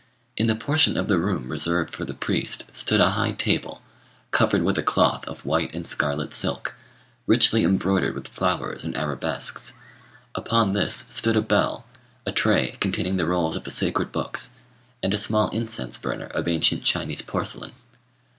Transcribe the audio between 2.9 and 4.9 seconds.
a high table, covered with a